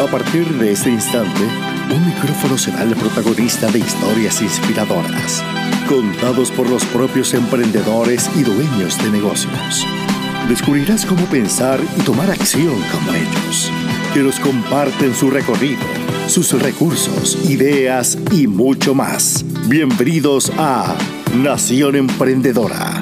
[0.00, 1.42] A partir de este instante,
[1.92, 5.42] un micrófono será el protagonista de historias inspiradoras,
[5.88, 9.84] contados por los propios emprendedores y dueños de negocios.
[10.48, 13.72] Descubrirás cómo pensar y tomar acción como ellos,
[14.14, 15.82] que nos comparten su recorrido,
[16.28, 19.44] sus recursos, ideas y mucho más.
[19.66, 20.96] Bienvenidos a
[21.34, 22.97] Nación Emprendedora.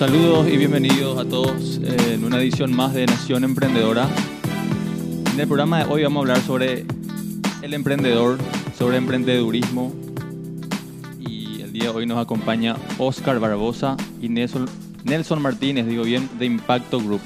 [0.00, 4.08] Saludos y bienvenidos a todos en una edición más de Nación Emprendedora.
[5.34, 6.86] En el programa de hoy vamos a hablar sobre
[7.60, 8.38] el emprendedor,
[8.78, 9.92] sobre emprendedurismo.
[11.18, 14.64] Y el día de hoy nos acompaña Oscar Barbosa y Nelson,
[15.04, 17.20] Nelson Martínez, digo bien, de Impacto Group.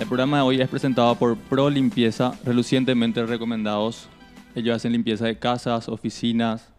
[0.00, 4.08] El programa de hoy es presentado por Pro Limpieza, relucientemente recomendados.
[4.54, 6.70] Ellos hacen limpieza de casas, oficinas,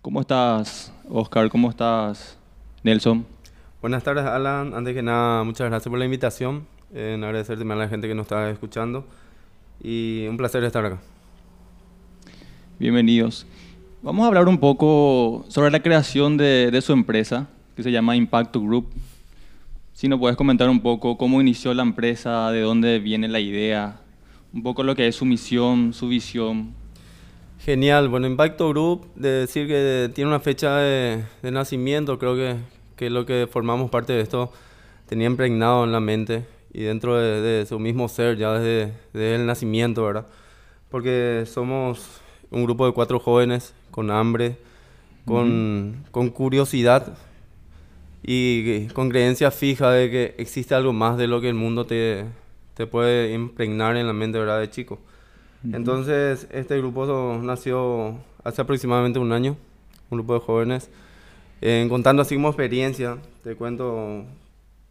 [0.02, 1.48] ¿Cómo estás, Oscar?
[1.48, 2.36] ¿Cómo estás,
[2.82, 3.24] Nelson?
[3.80, 4.74] Buenas tardes, Alan.
[4.74, 6.66] Antes que nada, muchas gracias por la invitación.
[6.92, 9.06] En agradecerte a la gente que nos está escuchando.
[9.82, 11.00] Y un placer estar acá.
[12.78, 13.46] Bienvenidos.
[14.02, 18.16] Vamos a hablar un poco sobre la creación de, de su empresa, que se llama
[18.16, 18.88] Impacto Group.
[19.92, 24.00] Si nos puedes comentar un poco cómo inició la empresa, de dónde viene la idea,
[24.52, 26.74] un poco lo que es su misión, su visión.
[27.58, 32.56] Genial, bueno, Impacto Group, de decir que tiene una fecha de, de nacimiento, creo que,
[32.96, 34.50] que lo que formamos parte de esto
[35.06, 39.34] tenía impregnado en la mente y dentro de, de su mismo ser ya desde, desde,
[39.36, 40.26] el nacimiento, ¿verdad?
[40.90, 44.56] Porque somos un grupo de cuatro jóvenes con hambre,
[45.26, 47.16] con, con curiosidad
[48.22, 52.24] y con creencia fija de que existe algo más de lo que el mundo te,
[52.74, 54.60] te puede impregnar en la mente ¿verdad?
[54.60, 54.98] de chico.
[55.64, 55.76] Uh -huh.
[55.76, 59.56] Entonces, este grupo nació hace aproximadamente un año,
[60.10, 60.90] un grupo de jóvenes.
[61.60, 64.24] Eh, contando así como experiencia, te cuento,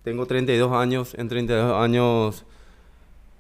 [0.04, 2.46] tengo 32 años, en 32 años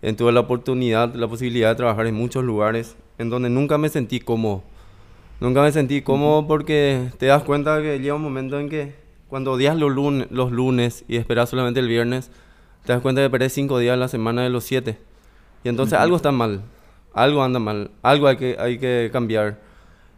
[0.01, 3.89] eh, tuve la oportunidad, la posibilidad de trabajar en muchos lugares en donde nunca me
[3.89, 4.63] sentí cómodo.
[5.39, 6.47] Nunca me sentí cómodo uh -huh.
[6.47, 9.00] porque te das cuenta que llega un momento en que
[9.31, 12.29] cuando odias los lunes, los lunes y esperas solamente el viernes,
[12.85, 14.97] te das cuenta que perdés cinco días a la semana de los siete.
[15.63, 16.63] Y entonces algo está mal,
[17.13, 19.61] algo anda mal, algo hay que, hay que cambiar.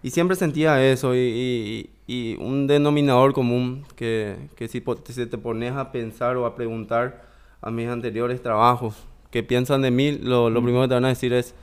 [0.01, 5.37] Y siempre sentía eso y, y, y un denominador común que, que si, si, te
[5.37, 7.23] pones a pensar o a preguntar
[7.61, 8.95] a mis anteriores trabajos
[9.29, 11.53] que piensan de mí, lo, lo primero que te van a decir es,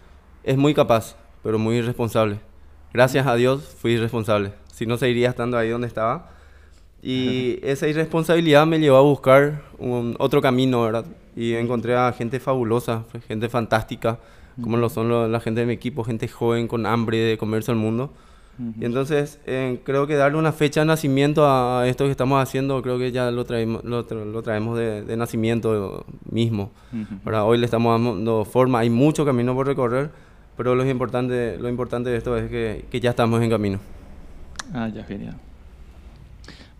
[0.45, 2.39] es muy capaz, pero muy irresponsable.
[2.93, 6.39] Gracias a Dios fui irresponsable, si no seguiría estando ahí donde estaba
[7.03, 11.07] y esa irresponsabilidad me llevó a buscar un, otro camino, ¿verdad?
[11.35, 14.19] Y encontré a gente fabulosa, gente fantástica,
[14.61, 17.71] como lo son lo, la gente de mi equipo, gente joven con hambre de comerse
[17.71, 18.13] al mundo.
[18.59, 18.83] Uh -huh.
[18.83, 22.83] Y entonces eh, creo que darle una fecha de nacimiento a esto que estamos haciendo,
[22.83, 26.71] creo que ya lo traemos, lo, tra lo traemos de, de, nacimiento mismo.
[26.93, 27.47] Uh -huh.
[27.47, 30.11] Hoy le estamos dando forma, hay mucho camino por recorrer,
[30.59, 33.79] pero lo importante, lo importante de esto es que, que ya estamos en camino.
[34.75, 35.37] Ah, ya, genial.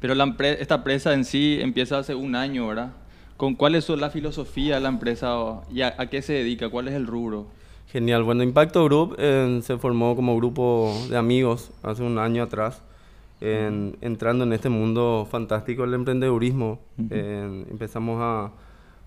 [0.01, 2.93] Pero la esta empresa en sí empieza hace un año, ¿verdad?
[3.37, 5.35] ¿Con cuál es la filosofía de la empresa
[5.73, 6.69] y a, a, qué se dedica?
[6.69, 7.47] ¿Cuál es el rubro?
[7.87, 8.23] Genial.
[8.23, 12.83] Bueno, Impacto Group eh, se formó como grupo de amigos hace un año atrás,
[13.41, 16.79] en, entrando en este mundo fantástico del emprendedurismo.
[16.99, 17.09] Uh -huh.
[17.11, 18.53] eh, empezamos a,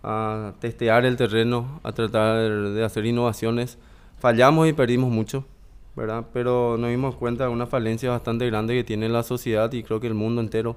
[0.04, 3.78] a, testear el terreno, a tratar de hacer innovaciones.
[4.20, 5.46] Fallamos y perdimos mucho.
[5.96, 6.26] ¿Verdad?
[6.34, 10.00] Pero nos dimos cuenta de una falencia bastante grande que tiene la sociedad y creo
[10.00, 10.76] que el mundo entero,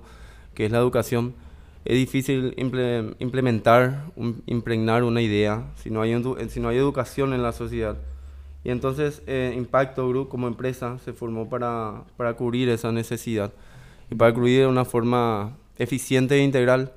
[0.55, 1.35] que es la educación.
[1.85, 4.07] Es difícil implementar,
[4.47, 7.97] impregnar una idea si no hay, si no hay educación en la sociedad.
[8.65, 13.53] Y entonces eh, Impacto Group como empresa se formó para, para cubrir esa necesidad
[14.11, 16.93] y para cubrir de una forma eficiente e integral.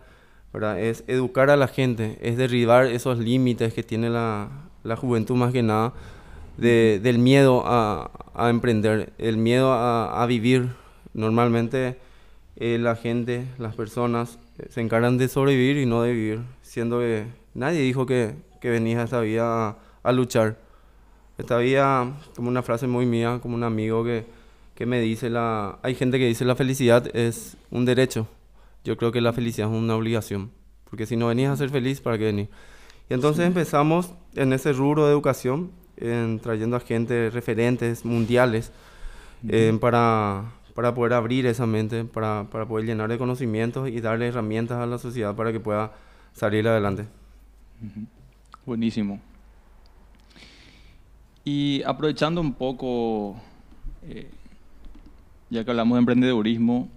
[0.51, 0.79] ¿verdad?
[0.79, 4.49] Es educar a la gente, es derribar esos límites que tiene la,
[4.83, 5.93] la juventud más que nada
[6.59, 10.69] de, del miedo a, a, emprender, el miedo a, a vivir.
[11.13, 11.97] Normalmente
[12.55, 16.99] eh, la gente, las personas eh, se encargan de sobrevivir y no de vivir, siendo
[16.99, 20.57] que nadie dijo que, que venías a esta vida a, a, luchar.
[21.37, 24.25] Esta vida, como una frase muy mía, como un amigo que,
[24.75, 28.27] que me dice, la, hay gente que dice la felicidad es un derecho.
[28.83, 30.51] Yo creo que la felicidad es una obligación,
[30.89, 32.49] porque si no venías a ser feliz, ¿para qué venir?
[33.09, 38.71] Y entonces empezamos en ese rubro de educación en, trayendo a gente referentes mundiales
[39.43, 39.51] uh -huh.
[39.53, 44.27] eh, para, para poder abrir esa mente, para, para poder llenar de conocimientos y darle
[44.27, 45.91] herramientas a la sociedad para que pueda
[46.33, 47.05] salir adelante.
[48.65, 49.19] Buenísimo.
[51.43, 53.35] Y aprovechando un poco,
[54.03, 54.29] eh,
[55.49, 56.89] ya que hablamos de emprendedurismo,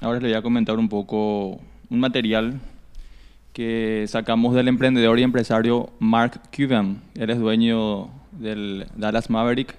[0.00, 1.60] ahora les voy a comentar un poco
[1.90, 2.60] un material
[3.52, 7.02] que sacamos del emprendedor y empresario Mark Cuban.
[7.14, 9.76] Él es dueño del Dallas Maverick,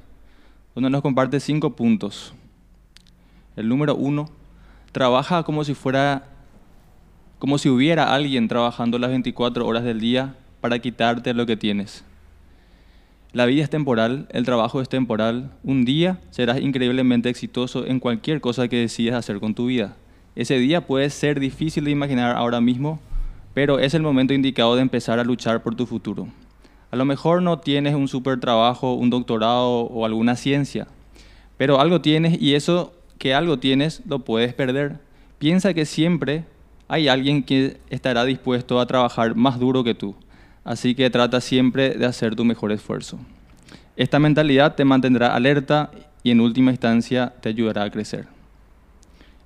[0.76, 2.34] donde nos comparte cinco puntos.
[3.56, 4.30] El número uno,
[4.92, 6.28] trabaja como si fuera,
[7.40, 12.06] como si hubiera alguien trabajando las 24 horas del día para quitarte lo que tienes.
[13.34, 15.52] La vida es temporal, el trabajo es temporal.
[15.64, 19.96] Un día serás increíblemente exitoso en cualquier cosa que decidas hacer con tu vida.
[20.36, 23.00] Ese día puede ser difícil de imaginar ahora mismo,
[23.54, 26.28] pero es el momento indicado de empezar a luchar por tu futuro.
[26.92, 30.88] A lo mejor no tienes un super trabajo, un doctorado o alguna ciencia,
[31.58, 35.00] pero algo tienes y eso que algo tienes lo puedes perder.
[35.40, 36.44] Piensa que siempre
[36.90, 40.16] hay alguien que estará dispuesto a trabajar más duro que tú,
[40.66, 43.18] así que trata siempre de hacer tu mejor esfuerzo.
[43.96, 45.92] Esta mentalidad te mantendrá alerta
[46.24, 48.28] y en última instancia te ayudará a crecer.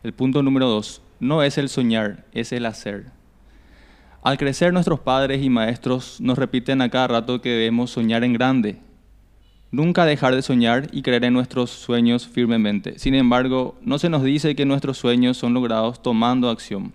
[0.01, 3.14] El punto número dos, no es el soñar, es el hacer.
[4.25, 8.33] Al crecer nuestros padres y maestros nos repiten a cada rato que debemos soñar en
[8.33, 8.80] grande.
[9.69, 12.98] Nunca dejar de soñar y creer en nuestros sueños firmemente.
[12.98, 16.94] Sin embargo, no se nos dice que nuestros sueños son logrados tomando acción.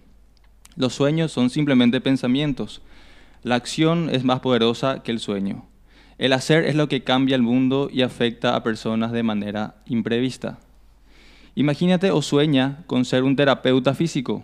[0.75, 2.83] Los sueños son simplemente pensamientos.
[3.45, 5.69] La acción es más poderosa que el sueño.
[6.19, 10.59] El hacer es lo que cambia el mundo y afecta a personas de manera imprevista.
[11.55, 14.43] Imagínate o sueña con ser un terapeuta físico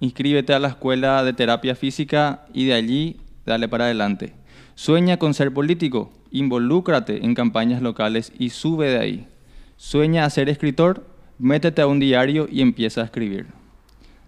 [0.00, 4.34] inscríbete a la escuela de terapia física y de allí dale para adelante.
[4.74, 9.28] Sueña con ser político, involúcrate en campañas locales y sube de ahí.
[9.76, 11.06] Sueña a ser escritor,
[11.38, 13.46] métete a un diario y empieza a escribir.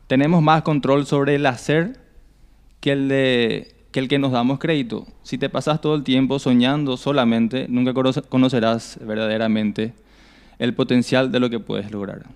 [0.07, 1.99] Tenemos más control sobre el hacer
[2.81, 5.07] que el, de, que el que nos damos crédito.
[5.23, 7.93] Si te pasas todo el tiempo soñando solamente, nunca
[8.29, 9.95] conocerás verdaderamente
[10.59, 12.27] el potencial de lo que puedes lograr.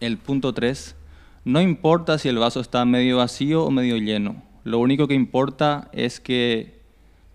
[0.00, 0.94] El punto 3
[1.44, 4.42] no importa si el vaso está medio vacío o medio lleno.
[4.64, 6.80] Lo único que importa es que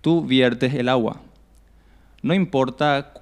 [0.02, 1.22] tú viertes el agua.
[2.22, 3.14] No importa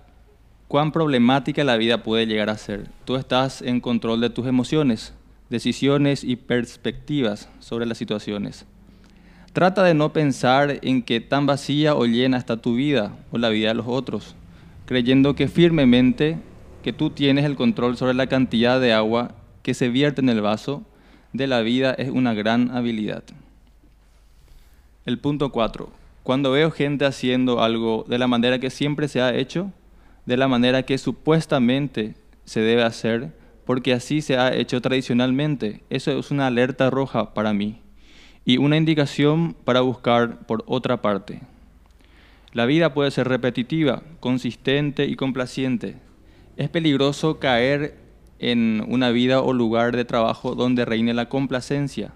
[0.68, 2.90] cuán problemática la vida puede llegar a ser.
[3.06, 5.14] Tú estás en control de tus emociones,
[5.50, 8.66] decisiones y perspectivas sobre las situaciones.
[9.54, 13.50] Trata de no pensar en qué tan vacía o llena está tu vida o la
[13.50, 14.36] vida de los otros,
[14.86, 16.38] creyendo que firmemente
[16.84, 20.42] que tú tienes el control sobre la cantidad de agua que se vierte en el
[20.42, 20.84] vaso
[21.34, 23.24] de la vida es una gran habilidad.
[25.06, 25.92] El punto 4.
[26.24, 29.72] Cuando veo gente haciendo algo de la manera que siempre se ha hecho,
[30.26, 32.16] de la manera que supuestamente
[32.46, 33.34] se debe hacer,
[33.66, 37.80] porque así se ha hecho tradicionalmente, eso es una alerta roja para mí
[38.46, 41.42] y una indicación para buscar por otra parte.
[42.54, 45.96] La vida puede ser repetitiva, consistente y complaciente.
[46.58, 48.01] Es peligroso caer
[48.42, 52.12] en una vida o lugar de trabajo donde reine la complacencia.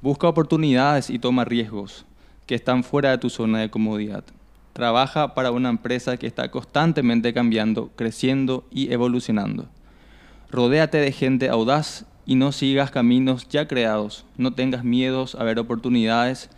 [0.00, 2.06] Busca oportunidades y toma riesgos
[2.46, 4.24] que están fuera de tu zona de comodidad.
[4.72, 9.68] Trabaja para una empresa que está constantemente cambiando, creciendo y evolucionando.
[10.50, 14.24] Rodéate de gente audaz y no sigas caminos ya creados.
[14.38, 16.48] No tengas miedos a ver oportunidades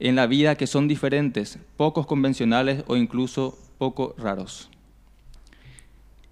[0.00, 4.68] en la vida que son diferentes, pocos convencionales o incluso poco raros.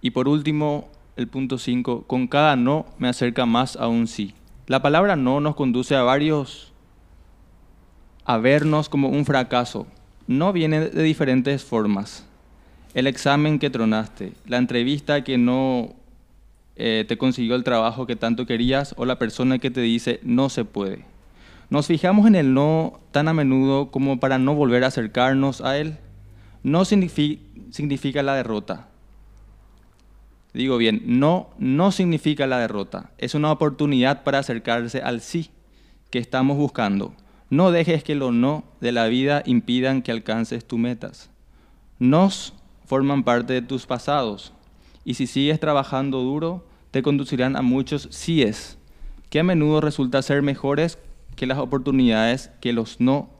[0.03, 4.35] Y por último, el punto 5, con cada no me acerca más a un sí.
[4.69, 6.73] La palabra no nos conduce a varios,
[8.25, 9.89] a vernos como un fracaso.
[10.29, 12.25] No viene de diferentes formas.
[12.95, 15.97] El examen que tronaste, la entrevista que no
[16.77, 20.49] eh, te consiguió el trabajo que tanto querías o la persona que te dice no
[20.49, 21.05] se puede.
[21.69, 25.79] Nos fijamos en el no tan a menudo como para no volver a acercarnos a
[25.79, 25.99] él.
[26.63, 28.88] No significa la derrota,
[30.59, 33.13] Digo bien, no, no significa la derrota.
[33.17, 35.53] Es una oportunidad para acercarse al sí
[36.11, 37.15] que estamos buscando.
[37.49, 41.31] No dejes que los no de la vida impidan que alcances tus metas.
[42.01, 42.55] Nos
[42.87, 44.53] forman parte de tus pasados
[45.05, 48.79] y si sigues trabajando duro, te conducirán a muchos síes,
[49.31, 50.99] que a menudo resulta ser mejores
[51.37, 53.31] que las oportunidades que los no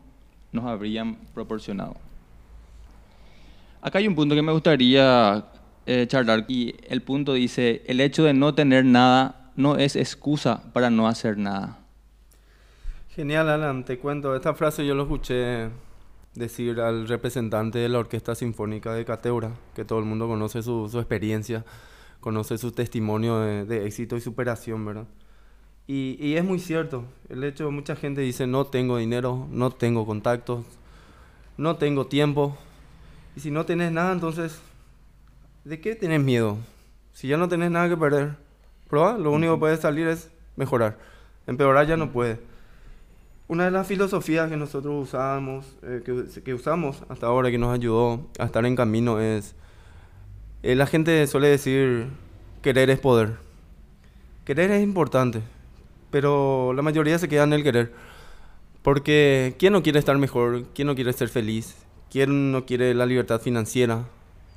[0.53, 1.97] nos habrían proporcionado.
[3.83, 5.47] Acá hay un punto que me gustaría
[5.89, 10.63] eh, charlar y el punto dice, el hecho de no tener nada no es excusa
[10.73, 11.79] para no hacer nada.
[13.09, 15.71] Genial, Alan, te cuento, esta frase yo lo escuché
[16.35, 20.89] decir al representante de la Orquesta Sinfónica de Cateura, que todo el mundo conoce su,
[20.89, 21.65] su experiencia
[22.21, 25.07] conocer su testimonio de, de éxito y superación, ¿verdad?
[25.87, 30.05] Y, y, es muy cierto, el hecho, mucha gente dice, no tengo dinero, no tengo
[30.05, 30.67] contactos,
[31.57, 32.59] no tengo tiempo.
[33.35, 34.61] Y si no tienes nada, entonces,
[35.65, 36.59] ¿de qué tienes miedo?
[37.13, 38.37] Si ya no tienes nada que perder,
[38.89, 40.99] prueba, lo único que puede salir es mejorar.
[41.47, 42.39] Empeorar ya no puede.
[43.49, 47.75] Una de las filosofías que nosotros usamos, eh, que, que, usamos hasta ahora, que nos
[47.75, 49.55] ayudó a estar en camino, es,
[50.63, 52.09] eh, la gente suele decir,
[52.61, 53.37] querer es poder.
[54.45, 55.41] Querer es importante,
[56.11, 57.93] pero la mayoría se queda en el querer.
[58.83, 60.65] Porque ¿quién no quiere estar mejor?
[60.75, 61.77] ¿Quién no quiere ser feliz?
[62.11, 64.05] ¿Quién no quiere la libertad financiera?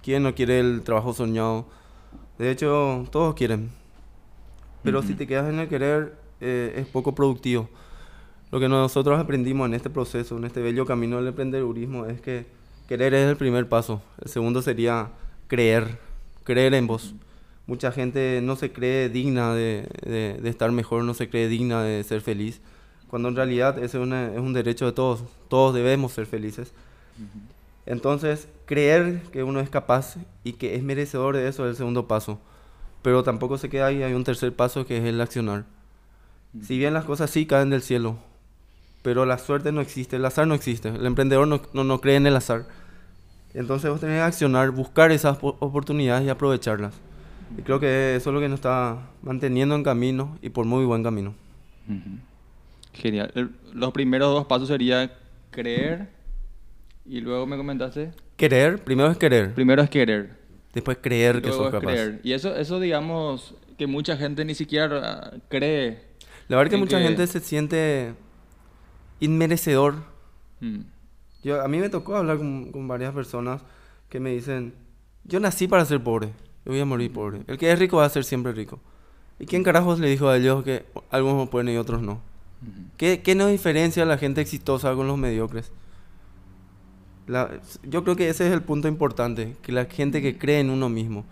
[0.04, 1.66] ¿Quién no quiere el trabajo soñado?
[2.38, 3.70] De hecho, todos quieren.
[4.84, 5.08] Pero uh -huh.
[5.08, 7.70] si te quedas en el querer, eh, es poco productivo.
[8.52, 12.46] Lo que nosotros aprendimos en este proceso, en este bello camino del emprendedurismo, es que
[12.88, 14.02] querer es el primer paso.
[14.22, 15.10] El segundo sería
[15.48, 16.00] creer,
[16.44, 17.14] creer en vos.
[17.68, 21.84] Mucha gente no se cree digna de, de, de estar mejor, no se cree digna
[21.84, 22.60] de ser feliz,
[23.08, 25.24] cuando en realidad ese es, una, es un derecho de todos.
[25.48, 26.74] Todos debemos ser felices.
[27.20, 27.61] Uh -huh.
[27.86, 32.08] Entonces, creer que uno es capaz y que es merecedor de eso es el segundo
[32.08, 32.40] paso.
[33.02, 35.66] Pero tampoco se queda ahí, hay un tercer paso que es el accionar.
[36.54, 36.62] -huh.
[36.62, 38.18] Si bien las cosas sí caen del cielo,
[39.02, 42.16] pero la suerte no existe, el azar no existe, el emprendedor no, no, no cree
[42.18, 42.68] en el azar.
[43.54, 46.94] Entonces vos tenés que accionar, buscar esas oportunidades y aprovecharlas.
[47.58, 50.86] Y creo que eso es lo que nos está manteniendo en camino y por muy
[50.86, 51.36] buen camino.
[52.94, 53.32] Genial.
[53.36, 55.12] El, los primeros dos pasos sería
[55.52, 56.10] creer
[57.06, 58.12] y luego me comentaste.
[58.38, 59.54] Querer, primero es querer.
[59.54, 60.38] Primero es querer.
[60.74, 61.92] Después creer que sos capaz.
[61.92, 62.22] Creer.
[62.24, 66.02] Y eso, eso digamos que mucha gente ni siquiera cree.
[66.48, 67.04] La verdad que mucha que...
[67.04, 68.14] gente se siente
[69.20, 69.96] inmerecedor.
[70.60, 70.82] Mm.
[71.44, 73.62] Yo, a mí me tocó hablar con, con, varias personas
[74.10, 74.74] que me dicen,
[75.24, 76.28] yo nací para ser pobre,
[76.66, 77.42] yo voy a morir pobre.
[77.48, 78.80] El que es rico va a ser siempre rico.
[79.40, 82.14] ¿Y quién carajos le dijo a ellos que algunos pueden y otros no?
[82.14, 82.90] Uh -huh.
[82.98, 85.72] ¿Qué, ¿Qué, nos diferencia a la gente exitosa con los mediocres?
[87.28, 90.70] La, yo creo que ese es el punto importante, que la gente que cree en
[90.70, 91.26] uno mismo.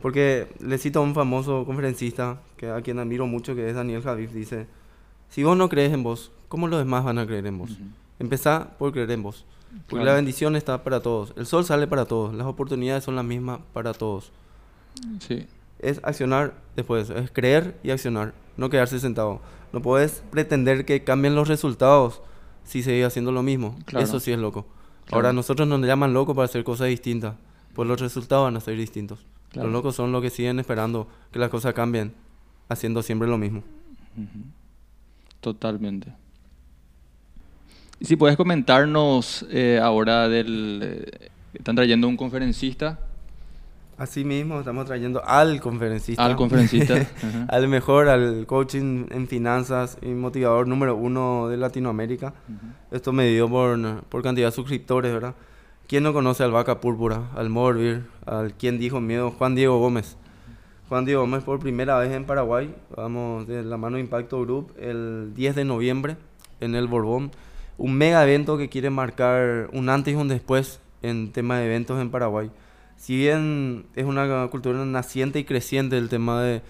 [0.00, 4.02] Porque le cito a un famoso conferencista, que a quien admiro mucho, que es Daniel
[4.02, 4.66] Javif, dice,
[5.28, 7.70] si vos no crees en vos, ¿cómo los demás van a creer en vos?
[7.70, 7.90] Uh -huh.
[8.18, 9.44] Empezá por creer en vos.
[9.70, 10.06] Porque claro.
[10.06, 11.32] la bendición está para todos.
[11.36, 12.34] El sol sale para todos.
[12.34, 14.32] Las oportunidades son las mismas para todos.
[15.20, 15.46] Sí.
[15.78, 17.08] Es accionar después.
[17.10, 18.34] Es creer y accionar.
[18.56, 19.40] No quedarse sentado.
[19.72, 22.20] No puedes pretender que cambien los resultados
[22.64, 23.78] si seguís haciendo lo mismo.
[23.86, 24.04] Claro.
[24.04, 24.66] Eso sí es loco.
[25.10, 25.26] Claro.
[25.26, 27.34] Ahora, nosotros nos llaman locos para hacer cosas distintas.
[27.74, 29.26] Pues los resultados van a ser distintos.
[29.50, 29.68] Claro.
[29.68, 32.14] Los locos son los que siguen esperando que las cosas cambien,
[32.68, 33.64] haciendo siempre lo mismo.
[35.40, 36.12] Totalmente.
[37.98, 40.80] Y si puedes comentarnos eh, ahora del...
[40.82, 43.00] Eh, están trayendo un conferencista.
[44.00, 46.24] Así mismo, estamos trayendo al conferencista.
[46.24, 47.06] Al conferencista.
[47.48, 52.32] al mejor, al coaching en finanzas y motivador número uno de Latinoamérica.
[52.48, 52.96] Uh -huh.
[52.96, 55.34] Esto medido por, por cantidad de suscriptores, ¿verdad?
[55.86, 59.32] ¿Quién no conoce al Vaca Púrpura, al Morbir, al quien dijo miedo?
[59.32, 60.16] Juan Diego Gómez.
[60.88, 62.74] Juan Diego Gómez por primera vez en Paraguay.
[62.96, 66.16] Vamos de la mano Impacto Group el 10 de noviembre
[66.60, 67.32] en el Borbón
[67.76, 72.00] un mega evento que quiere marcar un antes y un después en tema de eventos
[72.00, 72.50] en Paraguay.
[73.00, 76.60] Si bien es una cultura naciente y creciente el tema de,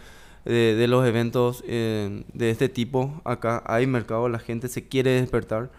[0.44, 5.10] de, de los eventos eh, de este tipo, acá hay mercado, la gente se quiere
[5.10, 5.70] despertar.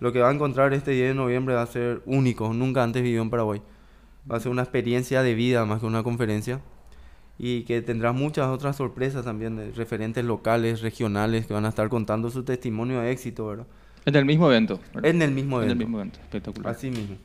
[0.00, 3.04] Lo que va a encontrar este 10 de noviembre va a ser único, nunca antes
[3.04, 3.62] vivió en Paraguay.
[4.28, 6.60] Va a ser una experiencia de vida más que una conferencia
[7.38, 11.88] y que tendrá muchas otras sorpresas también de referentes locales, regionales que van a estar
[11.88, 13.66] contando su testimonio de éxito, ¿verdad?
[14.06, 14.80] En el mismo evento.
[14.92, 15.08] ¿verdad?
[15.08, 15.72] En el mismo evento.
[15.72, 16.72] En el mismo evento, espectacular.
[16.72, 17.16] Así mismo.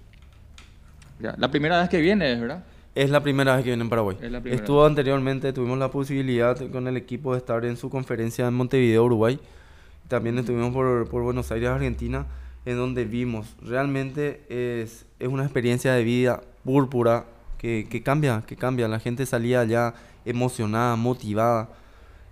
[1.20, 1.34] Ya.
[1.40, 2.64] La primera vez que viene, ¿verdad?
[2.96, 4.18] Es la primera vez que viene en Paraguay.
[4.46, 4.90] Estuvo vez.
[4.90, 9.38] anteriormente, tuvimos la posibilidad con el equipo de estar en su conferencia en Montevideo, Uruguay.
[10.08, 12.26] También estuvimos por, por Buenos Aires, Argentina,
[12.66, 13.54] en donde vimos.
[13.62, 17.26] Realmente es, es una experiencia de vida púrpura
[17.58, 18.88] que, que cambia, que cambia.
[18.88, 21.70] La gente salía allá emocionada, motivada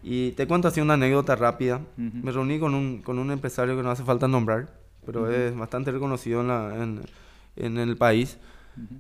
[0.02, 1.82] y te cuento así una anécdota rápida.
[1.98, 2.24] Uh -huh.
[2.24, 4.70] Me reuní con un, con un empresario que no hace falta nombrar,
[5.06, 5.34] pero uh -huh.
[5.34, 7.02] es bastante reconocido en, la, en,
[7.58, 8.38] en el país.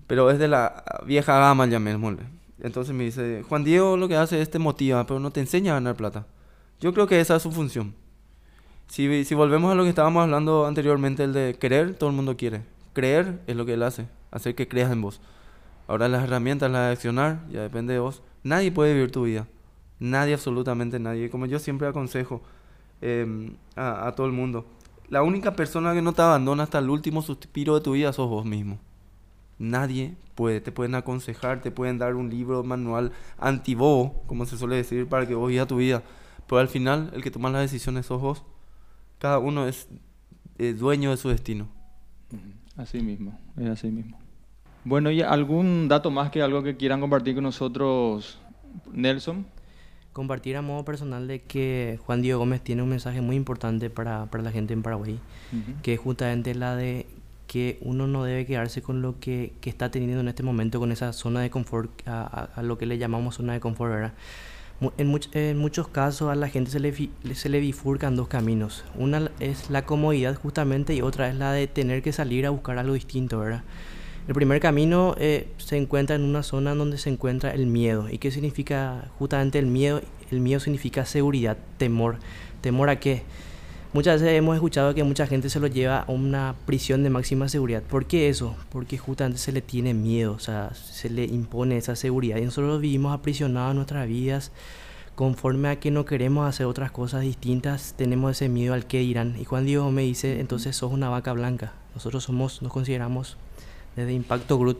[0.07, 2.23] Pero es de la vieja gama, llamémosle.
[2.59, 5.71] Entonces me dice, Juan Diego lo que hace es te motiva, pero no te enseña
[5.71, 6.25] a ganar plata.
[6.79, 7.93] Yo creo que esa es su función.
[8.87, 12.37] Si, si volvemos a lo que estábamos hablando anteriormente, el de querer, todo el mundo
[12.37, 12.61] quiere.
[12.93, 15.19] Creer es lo que él hace, hacer que creas en vos.
[15.87, 18.21] Ahora las herramientas, las de accionar, ya depende de vos.
[18.43, 19.47] Nadie puede vivir tu vida.
[19.99, 21.29] Nadie, absolutamente nadie.
[21.29, 22.41] Como yo siempre aconsejo
[23.01, 24.65] eh, a, a, todo el mundo.
[25.09, 28.29] La única persona que no te abandona hasta el último suspiro de tu vida sos
[28.29, 28.79] vos mismo.
[29.59, 30.61] Nadie puede.
[30.61, 35.27] Te pueden aconsejar, te pueden dar un libro, manual anti-bobo, como se suele decir, para
[35.27, 36.03] que vos vivas tu vida.
[36.47, 38.43] Pero al final, el que toma las decisiones sos vos.
[39.19, 39.87] Cada uno es
[40.57, 41.67] dueño de su destino.
[42.75, 44.17] Así mismo, es así mismo.
[44.83, 48.39] Bueno, ¿y algún dato más que algo que quieran compartir con nosotros,
[48.91, 49.45] Nelson?
[50.11, 54.27] Compartir a modo personal de que Juan Diego Gómez tiene un mensaje muy importante para,
[54.31, 55.19] la gente en Paraguay,
[55.81, 57.07] que es justamente la de
[57.47, 61.13] que uno no debe quedarse con lo que, está teniendo en este momento, con esa
[61.13, 64.13] zona de confort, a, lo que le llamamos zona de confort, ¿verdad?
[64.97, 66.93] En, en, muchos casos a la gente se le,
[67.35, 68.83] se le bifurcan dos caminos.
[68.95, 72.77] Una es la comodidad justamente y otra es la de tener que salir a buscar
[72.77, 73.63] algo distinto, ¿verdad?
[74.27, 78.09] El primer camino eh, se encuentra en una zona donde se encuentra el miedo.
[78.09, 80.01] ¿Y qué significa justamente el miedo?
[80.31, 82.19] El miedo significa seguridad, temor.
[82.61, 83.23] ¿Temor a qué?
[83.93, 87.47] Muchas veces hemos escuchado que mucha gente se lo lleva a una prisión de máxima
[87.47, 87.83] seguridad.
[87.83, 88.55] ¿Por qué eso?
[88.71, 92.37] Porque justamente se le tiene miedo, o sea, se le impone esa seguridad.
[92.37, 94.51] Y nosotros vivimos aprisionados nuestras vidas
[95.13, 99.35] conforme a que no queremos hacer otras cosas distintas, tenemos ese miedo al que dirán.
[99.39, 101.73] Y Juan Dios me dice, entonces sos una vaca blanca.
[101.93, 103.37] Nosotros somos, nos consideramos
[103.95, 104.79] desde Impacto Group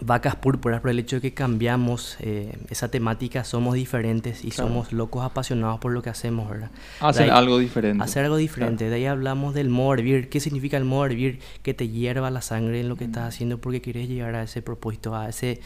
[0.00, 4.92] vacas púrpuras por el hecho de que cambiamos eh, esa temática, somos diferentes y somos
[4.92, 6.70] locos apasionados por lo que hacemos, ¿verdad?
[7.00, 8.02] Hacer algo diferente.
[8.02, 8.88] Hacer algo diferente.
[8.88, 10.28] De ahí hablamos del morbir.
[10.28, 11.40] ¿Qué significa el morbir?
[11.62, 13.28] Que te hierva la sangre en lo que estás mm.
[13.28, 15.60] haciendo porque quieres llegar a ese propósito, a ese,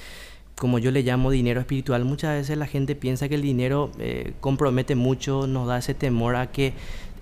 [0.56, 2.04] como yo le llamo dinero espiritual.
[2.04, 6.36] Muchas veces la gente piensa que el dinero eh, compromete mucho, nos da ese temor
[6.36, 6.74] a que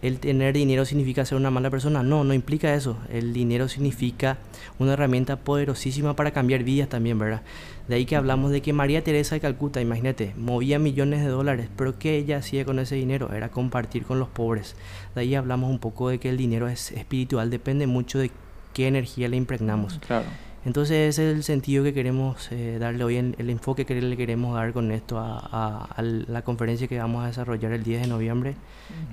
[0.02, 2.02] el tener dinero significa ser una mala persona.
[2.02, 2.96] No, no implica eso.
[3.12, 4.38] El dinero significa
[4.78, 7.42] una herramienta poderosísima para cambiar vidas también, ¿verdad?
[7.88, 11.68] De ahí que hablamos de que María Teresa de Calcuta, imagínate, movía millones de dólares,
[11.76, 13.32] pero ¿qué ella hacía con ese dinero?
[13.34, 14.76] Era compartir con los pobres.
[15.14, 18.30] De ahí hablamos un poco de que el dinero es espiritual, depende mucho de
[18.72, 19.98] qué energía le impregnamos.
[20.06, 20.26] Claro.
[20.64, 24.54] Entonces ese es el sentido que queremos eh, darle hoy, el enfoque que le queremos
[24.54, 28.56] dar con esto a, la conferencia que vamos a desarrollar el 10 de noviembre.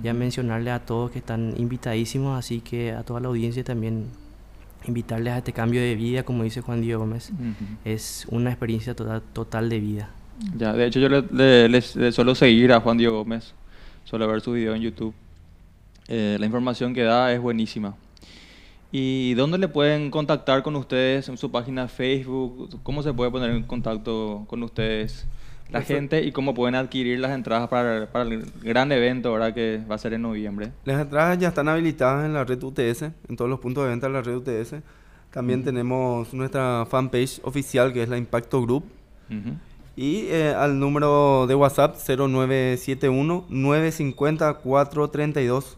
[0.02, 4.06] Ya mencionarle a todos que están invitadísimos, así que a toda la audiencia también
[4.86, 7.30] invitarles a este cambio de vida, como dice Juan Diego Gómez.
[7.84, 10.10] Es una experiencia total, total de vida.
[10.56, 13.54] Ya, de hecho yo le, suelo seguir a Juan Diego Gómez,
[14.04, 15.14] suelo ver su video en YouTube.
[16.08, 17.94] Eh, la información que da es buenísima.
[18.90, 21.28] ¿Y dónde le pueden contactar con ustedes?
[21.28, 22.80] ¿En su página Facebook?
[22.82, 25.26] ¿Cómo se puede poner en contacto con ustedes
[25.70, 29.82] la gente y cómo pueden adquirir las entradas para, para, el gran evento ahora que
[29.90, 30.72] va a ser en noviembre?
[30.84, 34.06] Las entradas ya están habilitadas en la red UTS, en todos los puntos de venta
[34.06, 34.76] de la red UTS.
[35.30, 38.84] También tenemos nuestra fanpage oficial que es la Impacto Group.
[39.94, 45.76] Y eh, al número de WhatsApp 0971 950 432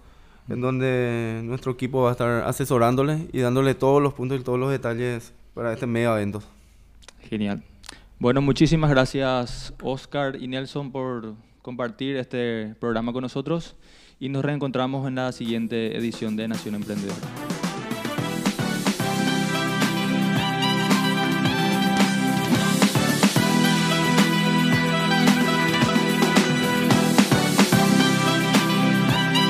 [0.51, 4.59] en donde nuestro equipo va a estar asesorándole y dándole todos los puntos y todos
[4.59, 6.43] los detalles para este medio evento.
[7.29, 7.63] Genial.
[8.19, 13.77] Bueno, muchísimas gracias Oscar y Nelson por compartir este programa con nosotros
[14.19, 17.50] y nos reencontramos en la siguiente edición de Nación Emprendedora.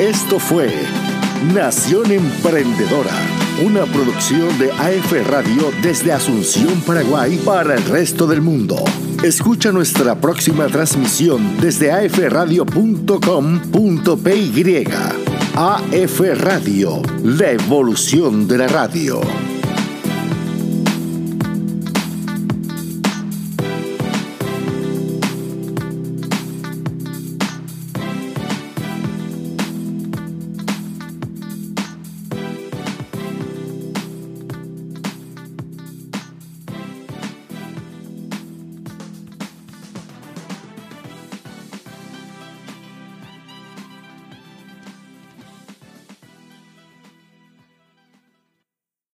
[0.01, 0.73] Esto fue
[1.53, 3.13] Nación Emprendedora,
[3.63, 8.83] una producción de AF Radio desde Asunción, Paraguay, para el resto del mundo.
[9.23, 14.87] Escucha nuestra próxima transmisión desde afradio.com.py.
[15.55, 19.21] AF Radio, la evolución de la radio.